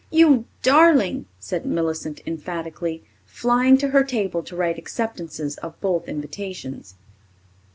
[0.09, 6.95] "You darling!" said Millicent emphatically, flying to her table to write acceptances of both invitations.